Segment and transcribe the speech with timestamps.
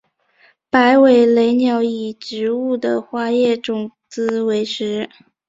[0.71, 5.07] 白尾雷鸟以植物的花叶种子为食。